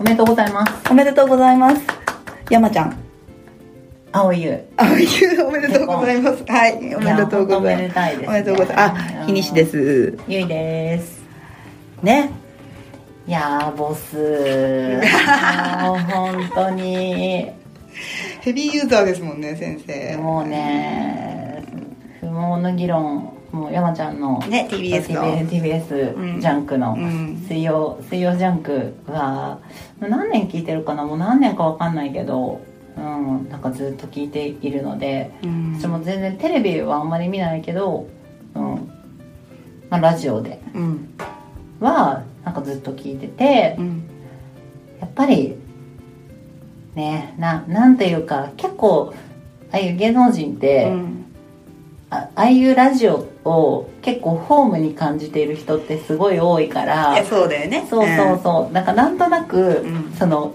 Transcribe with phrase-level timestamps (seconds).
[0.00, 0.90] おめでとうございます。
[0.90, 1.82] おめでとうございます。
[2.48, 2.96] 山ちゃん。
[4.12, 6.42] 青いゆあゆおめでとうございます。
[6.44, 7.82] はいおめでとうございます。
[7.82, 9.14] おめでたいです、ね、おめでとうございます。
[9.18, 10.18] あ日西です。
[10.26, 11.22] ゆいです。
[12.02, 12.30] ね。
[13.26, 14.16] いやーボス。
[15.84, 17.50] もう本当に。
[18.40, 20.16] ヘビーユーザーですもんね先生。
[20.16, 21.62] もうね
[22.20, 25.22] 不毛の議論もう山ちゃんのね TBS の。
[25.48, 26.40] TBS うん。
[26.40, 27.44] ジャンクのうん。
[27.48, 29.58] 水曜水曜ジャンクは
[29.98, 31.04] 何年聞いてるかな？
[31.04, 32.60] もう何年かわかんないけど
[32.96, 33.48] うん。
[33.50, 35.76] なんかずっと聞いているのでうん。
[35.78, 38.06] 私も全然テレビはあんまり見ないけど、
[38.54, 38.62] うん。
[39.88, 40.60] まあ、ラジオで。
[40.74, 41.14] うん。
[41.80, 44.02] はなんかずっと聞いててうん。
[45.00, 45.56] やっぱり
[46.94, 49.12] ねななんていうか結構
[49.72, 51.16] ああいう芸能人って、うん
[52.10, 57.24] あああいうラジオを結構ホームに感じている人ってすごい多いから。
[57.24, 57.86] そうだよね。
[57.88, 58.72] そうそうそう。
[58.72, 60.12] なんかなんとなく、うん。
[60.18, 60.54] その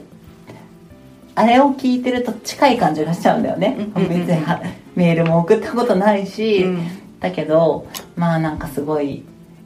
[1.34, 4.26] あれを聞いてると近い感じがしちゃうんだよね、うんうんうん。
[4.26, 4.62] 別には
[4.96, 6.88] メールも送ったことないし、うん。
[7.20, 9.24] だけどまあなんかすごい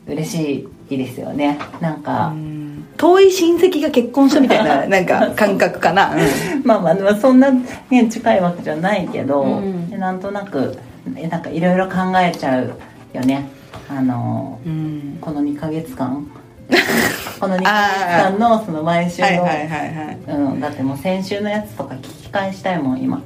[0.07, 1.59] 嬉しいですよね。
[1.81, 2.85] なんか、うん。
[2.97, 6.15] 遠い親戚が結婚したみたいな なんか感覚かな、
[6.63, 7.49] まあまあまあそんな、
[7.89, 9.89] ね、近いわけじゃないけど、うん。
[9.89, 12.77] でなんとなくえなんかいろいろ考えちゃう
[13.13, 13.49] よね。
[13.89, 15.17] あのうん。
[15.21, 16.27] この2ヶ月間。
[17.39, 23.21] この2ヶ月間のその毎週の、はいはいはいはいうん、だってもう先週のやつとか聞き返したいもん今。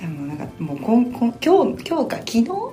[0.00, 2.71] でもなんかもうこんこん今日今日か昨日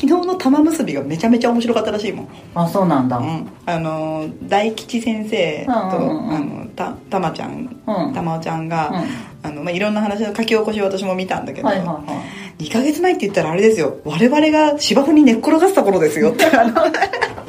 [0.00, 7.76] 昨日の玉結びがめちゃめちゃ面白かったらしいもん、あそうなんだ、うん、あの大吉先生と、うんあのたたまちゃん。
[7.86, 8.14] うん。
[8.14, 9.50] たまおちゃんが、うん。
[9.50, 12.24] あのまあ、いろんな話の書き起こしを私も見たんだけど、はいはいは
[12.60, 12.62] い。
[12.62, 13.98] 2ヶ月前って言ったらあれですよ。
[14.04, 16.74] 我々が芝生に寝っ転がった頃ですよって あの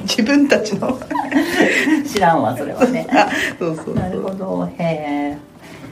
[0.02, 1.00] 自分たちの。
[2.12, 3.06] 知らんわそれはね。
[3.14, 3.96] あそうそうそう。
[3.96, 4.68] なるほど。
[4.80, 5.38] へえ。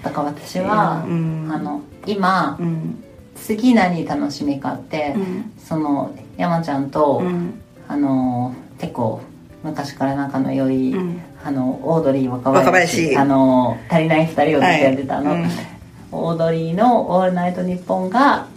[0.04, 1.52] だから私は、うん。
[1.54, 3.04] あの今うん
[3.44, 5.52] 次何楽しみかって、うん。
[5.58, 7.62] その山ちゃんと、うん。
[7.88, 9.22] あの結構
[9.64, 11.22] 昔から仲の良い、うん。
[11.44, 15.50] あのオードリー若林あの足りない二人をずっとやってたあの、はいうん。
[16.12, 18.48] オードリーの「オールナイトニッポン」が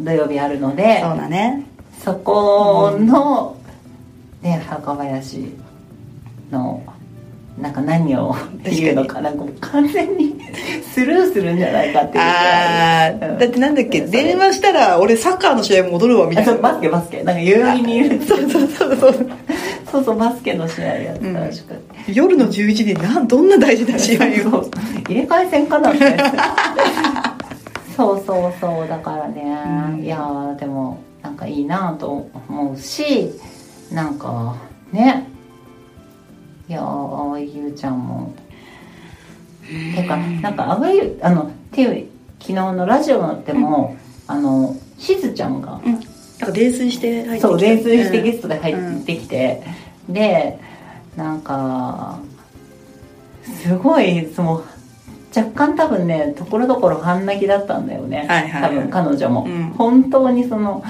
[0.00, 1.66] 土曜日あるのでそうだね。
[2.02, 3.56] そこの、
[4.42, 5.54] ね若林
[6.50, 6.82] の
[7.58, 8.34] なんか何を
[8.64, 10.40] 言うのかなんかもう完全に
[10.94, 13.32] スルーするんじゃないかっていうあー。
[13.32, 13.38] うん。
[13.38, 14.00] だってなんだっけ？
[14.02, 16.54] 電話したら俺サッカーの試合戻るわみたいな。
[16.54, 17.22] バスケバスケ。
[17.22, 19.30] なんか代々木にいるそうそうそうそう。
[19.90, 24.24] そうそうバスケの試合やってたらしくて、夜の11時になんどんな大事な試合
[24.56, 24.70] を？
[25.08, 26.16] 入れ替え戦かなって。
[27.96, 29.42] そうそうそうだからね、
[29.92, 30.04] うん。
[30.04, 33.32] いやーでもなんかいいなと思うし
[33.92, 34.56] なんか
[34.92, 35.26] ね。
[35.28, 35.29] い
[37.38, 38.34] やーゆうちゃんも。
[39.94, 42.06] てかなんかあわゆあのっていう
[42.40, 43.96] 昨日のラジオでも、
[44.26, 45.92] あのしずちゃんがうん。
[45.92, 46.06] なんか
[46.46, 49.62] 泥酔して入ってきたそう泥酔してゲスストで入ってきて、
[50.08, 50.58] で
[51.16, 52.18] なんか
[53.44, 54.64] すごいその
[55.36, 58.62] 若干多分ねところどころ半泣きだったんだよね、はいはい。
[58.62, 59.64] はい多分彼女も、うん。
[59.76, 60.82] 本当にその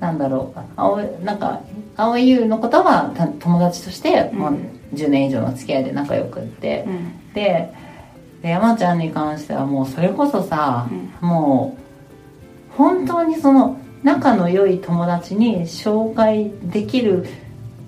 [0.00, 1.60] なんだろう青いなんか
[1.96, 4.38] 青井優のことはた友達として、うん。
[4.38, 4.52] まあ、
[4.94, 7.32] 10年以上の付き合いで仲良くって、うん。
[7.34, 7.72] で
[8.42, 10.88] で山ちゃんに関してはもうそれこそさ、
[11.20, 11.76] も
[12.72, 17.26] う本当にその仲の良い友達に紹介できる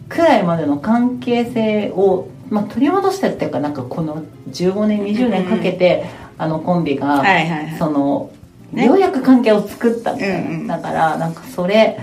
[0.09, 6.07] くらいまでの関係性を、まあ、取り戻したっていうかなんかこの15年20年かけて、
[6.37, 7.79] あのコンビが、はいはいはい。
[7.79, 8.33] その、
[8.73, 8.87] ね。
[8.87, 10.67] ようやく関係を作ったみたいな、うんうん。
[10.67, 12.01] だからなんかそれ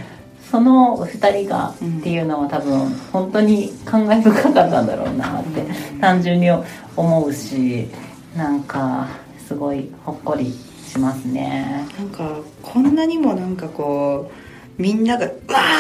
[0.50, 5.64] その2人がうんっていうのは多分本当に感慨深かったんだろうなって
[6.00, 6.50] 単純に
[6.96, 7.88] 思うし
[8.36, 9.08] なんか
[9.48, 10.54] すごいほっこり
[10.88, 11.86] しますね。
[11.98, 14.32] なんかこんなにもなんかこ
[14.78, 15.32] うみんながわ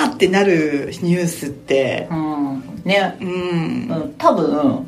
[0.07, 2.63] ーってなるニュースってうん。
[2.83, 3.17] ね。
[3.22, 3.29] うん。
[3.29, 4.15] うん。
[4.18, 4.88] 多分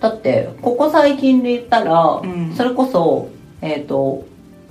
[0.00, 2.54] だってここ最近で言ったら、うん。
[2.54, 3.28] それこそ
[3.62, 4.24] えっ、と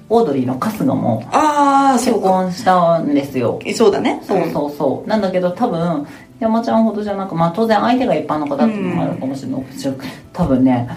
[0.09, 3.59] オードリーの春日もああそ結婚したんですよ。
[3.63, 4.21] えそうだね。
[4.25, 6.07] そうそうそう、なんだけど多分
[6.39, 9.63] 山ちゃんほどじゃなくまあ当然相手が一般の方っていうのもあるかもしれない。
[9.63, 9.95] けど、
[10.33, 10.89] 多分ね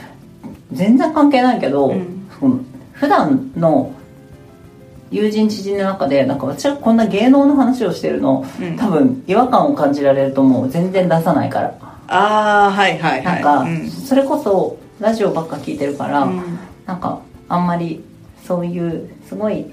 [0.73, 2.67] 全然関係ないけど、うん。
[2.93, 3.93] 普段の
[5.11, 8.77] 友人知人の中でなんか私はこんな芸能の話をしてるのうん。
[8.77, 10.71] 多分違和感を感じられると思う。
[10.71, 11.75] 全然出さないから。
[12.09, 13.25] ああはいはいはい。
[13.25, 13.91] なんか、うん。
[13.91, 16.59] それこそラジオばっか聞いてるから、うん。
[16.87, 18.03] なんかあんまり
[18.47, 19.67] そういうすごい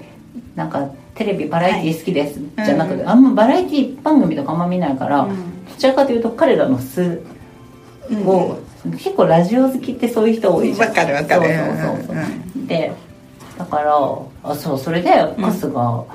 [0.54, 2.66] なんかテレビバラエティー好きです、はい。
[2.66, 5.66] じゃなくて、うんあんまバラエティー番組とかあんま見ないから、うん。
[5.66, 7.22] どちらかというと彼らの素
[8.24, 8.58] を、
[8.92, 10.88] 結構ラジオ好きってそういう人多いじゃん。
[10.88, 11.42] わかるわかる。
[11.42, 12.92] そうそうそうそう、で
[13.58, 16.06] だからあそうそれで春日、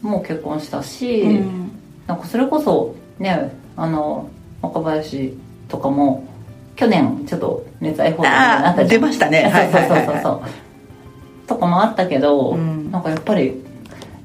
[0.00, 1.70] もう結婚したし、うん。
[2.06, 4.30] なんかそれこそねあの
[4.62, 5.36] 若林
[5.68, 6.26] とかも
[6.74, 9.04] 去年ちょっと熱愛報道になったじゃん。
[9.04, 9.52] あー出ましたね。
[9.72, 10.67] そうそうそうはいはいはいそうそう
[11.48, 12.90] とかもあったけど、うん。
[12.92, 13.54] なんかやっぱり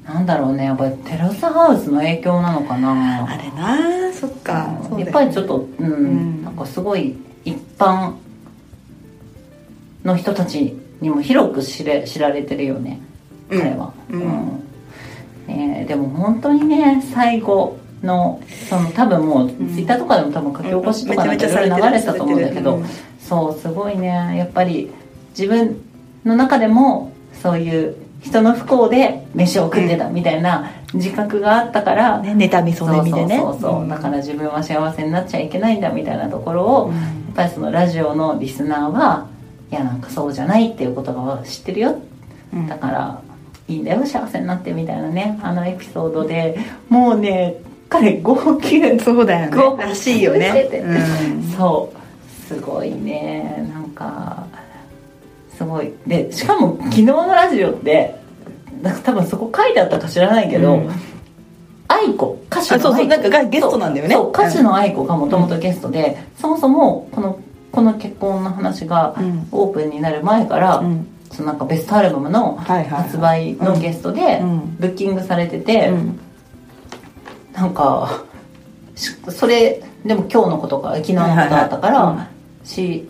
[0.06, 3.26] なんだろうねやっぱりテラスハウスの影響なのかな。
[3.26, 6.44] あれなそっかそうだよやっぱりちょっとうん、ん。
[6.44, 8.12] なんかすごい一般
[10.04, 13.00] の人たちにも広く知れ知られてるよね
[13.50, 13.58] うん。
[13.58, 14.60] 彼は、うん。
[15.46, 22.86] ね、でも本当にね最後のその多分もうツイッターとかでも多分書き起こしとかなんかいろいろ流れてたと思うんだけど、うん。
[23.18, 24.90] そうすごいねやっぱり
[25.30, 25.80] 自分
[26.24, 27.13] の中でも
[27.44, 36.96] そういう人の不幸で飯を食ってたみたいな自覚があったから、ね妬みそねみでねそうそうだから自分は幸せになっちゃいけないんだみたいなところを、や
[37.32, 39.28] っぱりそのラジオのリスナーは
[39.70, 41.98] いやなんかそうじゃないっていうことが知ってるよ。
[42.54, 42.66] うん。
[42.66, 43.20] だから
[43.68, 46.58] いいんだよ幸せになってみたいなねあのエピソードで。
[46.88, 47.56] もうね
[47.90, 48.98] 彼号泣。
[49.00, 49.84] そうだよね。
[49.84, 50.46] らしいよね。
[50.46, 50.78] してて。
[50.80, 51.42] うん。
[51.42, 52.44] そう。
[52.46, 53.68] すごいね。
[53.70, 54.46] なんか
[55.56, 55.92] すごい。
[56.06, 58.16] でしかも昨日のラジオって
[58.82, 60.90] なんか多分そこ書いてあったか知らないけど、うん。
[61.86, 64.14] 愛子歌手あそうそうの愛子なんかがゲストなんだよね。
[64.14, 67.38] そう歌手の愛子がもともとゲストで、そもそもこの
[67.72, 69.48] この結婚の話がうん。
[69.52, 71.06] オープンになる前から、うん。
[71.30, 74.76] そのなんかベストアルバムの発売のゲストでうん。
[74.78, 76.20] ブッキングされてて、うん。
[77.52, 78.24] なんか
[78.96, 82.28] しそれでも今日のことか昨日のことあったから、
[82.64, 83.08] し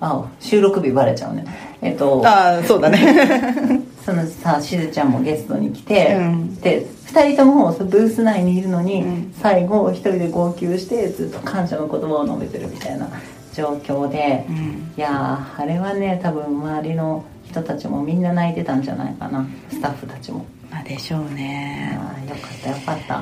[0.00, 1.44] あ収録日バレちゃうね。
[1.80, 2.98] えっとああそうだね。
[4.04, 6.54] そのさしずちゃんもゲストに来て、うん。
[6.56, 9.34] で2人ともブース内にいるのに、うん。
[9.40, 13.08] 最後一人で号泣してずっと感謝の言葉を述べてるみたいな
[13.52, 14.92] 状況で、うん。
[14.96, 19.46] いやーあれはね多分周りの人たちもみんな泣いてたんじゃないかな。
[19.70, 20.44] スタッフたちも。
[20.70, 21.98] まあでしょうね。
[22.00, 23.16] ああよかったよかった。
[23.16, 23.20] う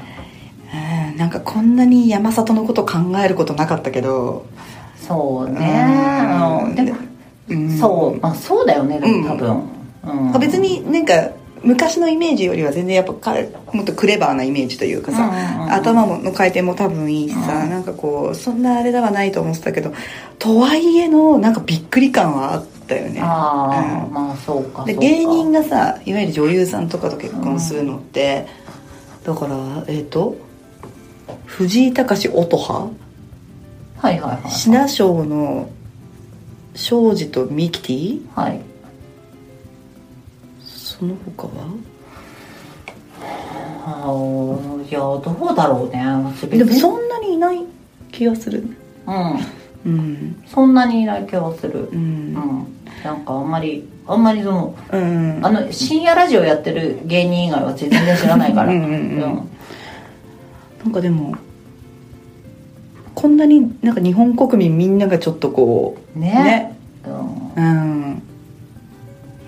[1.14, 4.46] んなんかこんなに山里のこと考えることなかったけど
[5.06, 6.75] そうね。
[6.75, 6.99] でも、
[7.49, 7.79] うん。
[7.79, 8.20] そう。
[8.20, 9.62] まあそうだよねでも多分、
[10.32, 10.41] うん。
[10.41, 11.31] 別になんか
[11.62, 17.70] 昔のイメージよりは全然やっぱ彼もっとクレバーなイメージというかさ、うんうんうん頭の回転も多分いいしさ、うん。
[17.70, 19.93] なんかこうそんなあれではないと思ってたけど
[20.38, 23.20] とはいえのなんかびっくり感はあったよね。
[23.20, 24.12] ああ、うん。
[24.12, 28.47] まあそうかで芸人がさいわゆる女優さんとかと結婚するのって、
[29.25, 30.37] だからえっ、と
[31.47, 32.91] 藤井隆音羽
[33.98, 34.50] はいはいはい。
[34.50, 35.70] シナ賞の
[36.75, 38.20] 庄司とミキティ？
[38.34, 38.60] はい。
[40.64, 41.52] その他は？
[44.88, 46.04] いやどうだろうね。
[46.48, 47.64] でもにそんなにいない
[48.12, 48.64] 気がする
[49.06, 49.38] うん。
[49.84, 50.43] うん。
[50.46, 51.88] そんなにいない気がする。
[51.90, 52.34] ううん。
[52.34, 52.66] ん
[53.04, 55.40] なんかあんまりあんまりそのうん。
[55.44, 58.72] あの深夜ラジオやってる芸人以外は全然知らないから。
[58.72, 58.90] うんうん。
[58.90, 59.20] うん。
[60.84, 61.37] なんかでも
[63.16, 66.30] こんなになんか日本国民みんながちょっとこうんね。
[66.30, 66.78] ね。
[67.04, 67.20] うん、いう
[67.56, 68.22] うん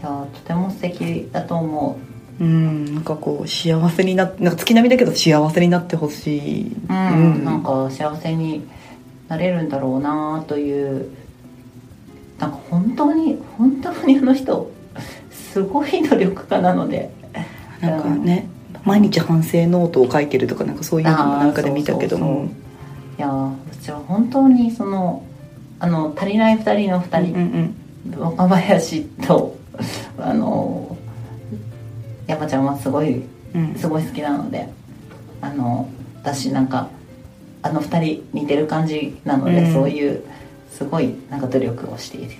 [0.02, 1.98] やとても素敵だと思
[2.40, 2.44] う。
[2.44, 2.94] ん。
[2.94, 8.66] なんかこう幸せになってなんか月並みだけど幸せになってほしい、ううん、なんか幸せに
[9.28, 11.10] なれるんだろうなという
[12.38, 14.70] なんか本当に本当にあの人
[15.30, 17.10] すごい努力家なので。
[17.80, 18.48] なんかね
[18.84, 22.48] 毎日反省ノートを書いてるとかなんかそういうのもなんかで見たけども
[23.18, 25.24] いやうちは本当にその
[25.80, 27.74] あの足りない2人の2うん
[28.12, 28.20] 人、うん。
[28.20, 29.56] 若林と
[30.18, 30.96] あの
[32.26, 33.22] 山ちゃんはすごい
[33.54, 33.74] うん。
[33.74, 34.68] すごい好きなので
[35.40, 35.88] あの
[36.22, 36.88] 私なんか
[37.62, 39.72] あの2人似てる感じなので、うん。
[39.72, 40.22] そういう
[40.70, 42.32] すごいなんか努力をしている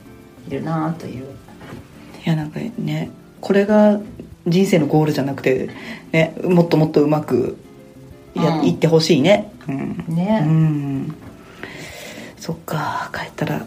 [0.49, 1.25] いるなという。
[2.25, 4.01] いやなんかねこれが
[4.47, 5.71] 人生のゴールじゃなくて、
[6.13, 7.57] ね、もっともっとうまく
[8.45, 8.65] や、うん。
[8.67, 9.53] いってほしいね。
[9.69, 11.15] うん、うね、ん、
[12.39, 13.11] そっか。
[13.15, 13.65] 帰ったら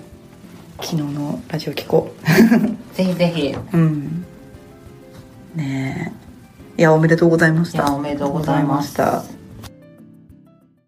[0.82, 2.14] 昨日のラジオ聞こ
[2.94, 3.46] ぜひぜひ。
[3.50, 4.26] いううん。
[5.56, 6.14] ね
[6.78, 6.82] え。
[6.82, 7.80] いやおめでとうございました。
[7.84, 9.24] やおめでとうございました